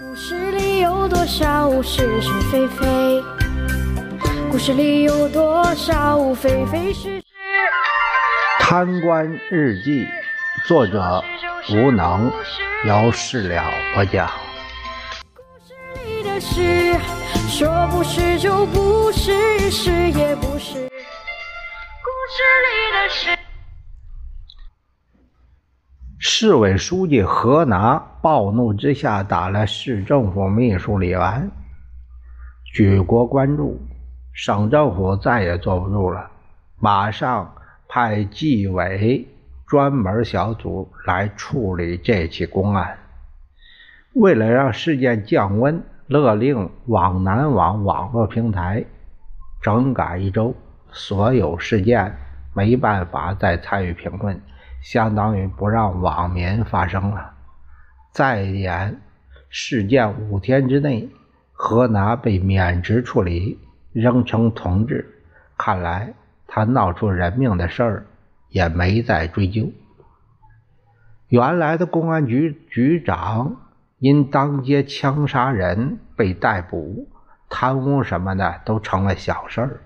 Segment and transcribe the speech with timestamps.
[0.00, 3.22] 故事里有多少是是非非？
[4.50, 7.22] 故事里有多少非非是是？
[8.58, 10.08] 贪官日记，
[10.66, 11.22] 作者
[11.68, 12.32] 无能，
[12.86, 13.62] 有事了
[13.94, 14.30] 不讲。
[15.34, 15.74] 故事
[16.06, 16.98] 里的事，
[17.50, 20.88] 说不是就不是，是也不是。
[22.00, 23.41] 故事里的事。
[26.44, 31.48] 市委书记何拿暴怒之下打了市政府秘书李完，
[32.64, 33.80] 举国关注。
[34.32, 36.32] 省政府再也坐不住了，
[36.80, 37.54] 马上
[37.86, 39.28] 派纪委
[39.68, 42.98] 专门小组来处理这起公案。
[44.12, 48.84] 为了让事件降温，勒令网南网网络平台
[49.62, 50.52] 整改一周，
[50.90, 52.16] 所有事件
[52.52, 54.42] 没办法再参与评论，
[54.82, 57.32] 相当于不让网民发声了。
[58.10, 59.00] 再演
[59.48, 61.08] 事件五天之内，
[61.52, 63.58] 何拿被免职处理。
[63.92, 65.22] 仍称同志，
[65.58, 66.14] 看来
[66.46, 68.06] 他闹出人命的事儿
[68.48, 69.70] 也没再追究。
[71.28, 73.56] 原来的公安局局长
[73.98, 77.06] 因当街枪杀人被逮捕，
[77.50, 79.80] 贪污什么的都成了小事儿，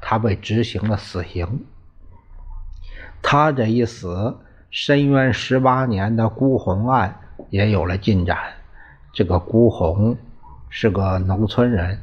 [0.00, 1.66] 他被执行了死刑。
[3.22, 4.36] 他这一死，
[4.70, 7.14] 深渊十八年的辜鸿案
[7.50, 8.38] 也有了进展。
[9.12, 10.16] 这个辜鸿
[10.68, 11.98] 是个农村人。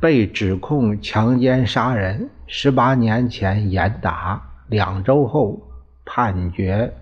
[0.00, 5.58] 被指控强奸杀人，十八年前严打，两周后
[6.04, 6.92] 判决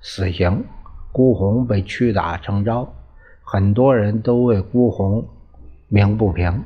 [0.00, 0.64] 死刑。
[1.12, 2.92] 辜鸿被屈打成招，
[3.42, 5.26] 很多人都为辜鸿
[5.88, 6.62] 鸣不平。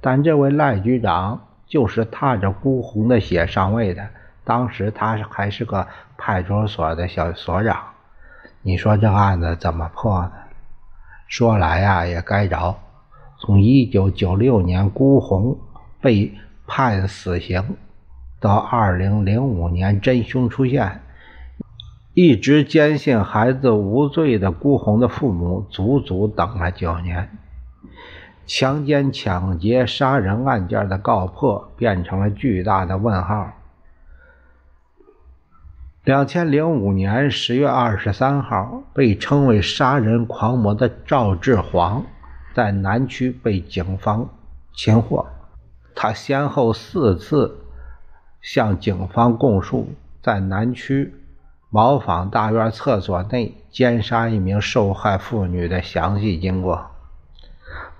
[0.00, 4.08] 但这位赖局长就是踏着辜鸿的血上位的，
[4.46, 7.76] 当时他还是个派出所的小所长。
[8.62, 10.32] 你说这案子怎么破呢？
[11.26, 12.76] 说来呀，也该着。
[13.38, 15.58] 从一九九六年辜鸿
[16.00, 16.32] 被
[16.66, 17.76] 判死刑，
[18.40, 21.02] 到二零零五年真凶出现，
[22.14, 27.28] 一直坚信孩子无罪的辜鸿的父母，足足等了九年。
[28.46, 33.52] 强奸、抢劫、杀人案件的告破变成了巨大的问号。
[36.06, 42.04] 两千零五年十月二十三号，被称为杀人狂魔的赵志煌。
[42.54, 44.28] 在南区被警方
[44.72, 45.26] 擒获，
[45.96, 47.58] 他先后四次
[48.40, 49.88] 向警方供述
[50.22, 51.12] 在南区
[51.70, 56.86] 茅房大院厕所内奸杀一名受害妇女的详细经过。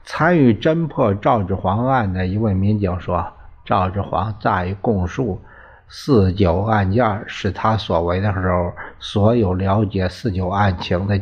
[0.04, 3.32] 参与侦破赵志煌案的一位民警说
[3.66, 5.40] ：“赵志煌在供述
[5.88, 11.20] 四九案件是他所为的时候，所有了解四九案情的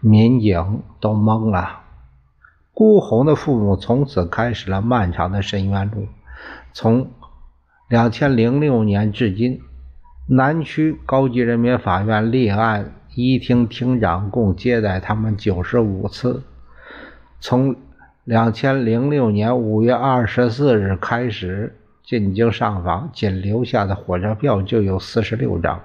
[0.00, 1.80] 民警都懵了。”
[2.72, 6.06] 辜红的父母从此开始了漫长的深渊路。
[6.72, 7.10] 从
[7.88, 9.60] 两千零六年至今，
[10.28, 16.42] 南区高级人民法院立案一厅厅长共接待他们九十五次。
[17.40, 17.76] 从
[18.24, 21.76] 两千零六年五月二十四日开始
[22.10, 25.80] 进京上访，仅留下的火车票就有四十六张，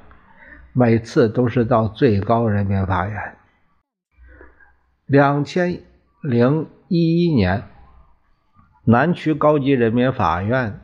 [0.74, 3.36] 每次都是到最高人民法院。
[5.06, 5.78] 两千
[6.24, 6.66] 零。
[6.88, 7.64] 一一年，
[8.84, 10.80] 南区高级人民法院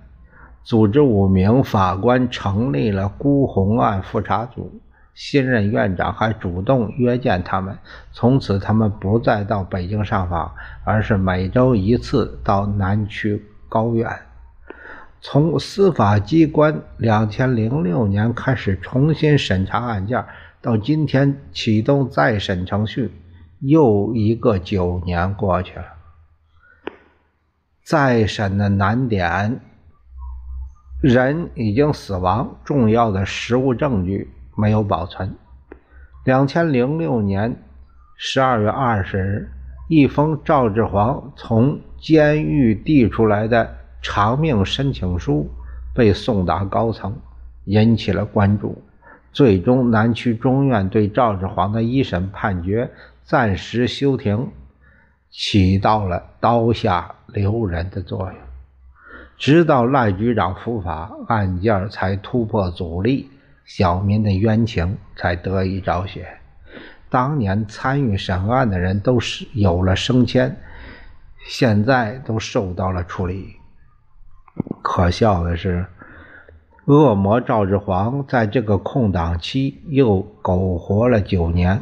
[0.64, 4.82] 组织五名法官成立了辜红案复查组，
[5.14, 7.78] 新任院长还主动约见他们。
[8.12, 10.52] 从此，他们不再到北京上访，
[10.84, 14.10] 而是每周一次到南区高院。
[15.22, 20.26] 从司法机关两千零六年开始重新审查案件，
[20.62, 23.12] 到今天启动再审程序。
[23.60, 25.86] 又一个九年过去了，
[27.84, 29.60] 再审的难点，
[31.00, 35.36] 人已经死亡，重要的实物证据没有保存。
[36.26, 37.56] 两千零六年
[38.18, 39.52] 十二月二十日，
[39.88, 45.50] 一封赵志煌从监狱递出来的偿命申请书
[45.94, 47.16] 被送达高层，
[47.66, 48.82] 引起了关注。
[49.32, 52.90] 最终，南区中院对赵志煌的一审判决。
[53.24, 54.50] 暂时休庭，
[55.30, 58.36] 起到了刀下留人的作用。
[59.38, 63.30] 直到赖局长伏法，案件才突破阻力，
[63.64, 66.28] 小民的冤情才得以昭雪。
[67.10, 70.58] 当年参与审案的人都是有了升迁，
[71.46, 73.56] 现在都受到了处理。
[74.82, 75.86] 可笑的是，
[76.86, 81.82] 恶魔赵志煌在这个空档期又苟活了九年。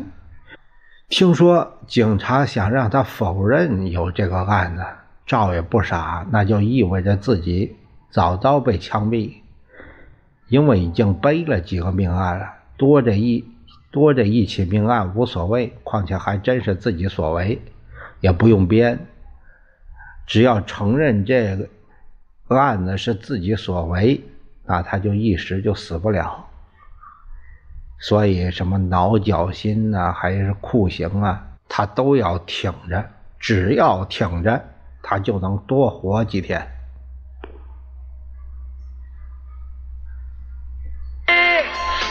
[1.07, 4.83] 听说警察想让他否认有这个案子，
[5.25, 7.75] 赵也不傻，那就意味着自己
[8.11, 9.33] 早早被枪毙，
[10.47, 13.43] 因为已经背了几个命案了，多这一
[13.89, 17.59] 多这一起命案无所谓，况且还真是自己所为，
[18.19, 18.99] 也不用编，
[20.27, 21.67] 只要承认这个
[22.55, 24.23] 案子是自己所为，
[24.65, 26.47] 那他就一时就死不了。
[27.99, 33.03] 所以，什么挠脚心呐，还是酷刑啊，他都要挺着。
[33.37, 34.61] 只要挺着，
[35.01, 36.65] 他就能多活几天。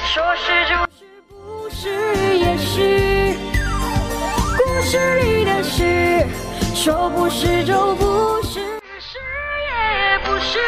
[0.04, 3.36] 说是就是，不是也是。
[4.56, 6.26] 故事里的事，
[6.74, 8.40] 说不是就不
[10.28, 10.58] 不是